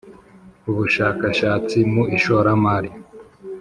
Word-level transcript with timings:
Ubushakashatsi 0.69 1.77
mu 1.93 2.03
ishoramari 2.17 2.89